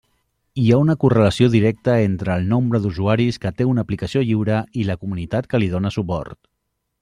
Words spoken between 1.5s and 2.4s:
directa entre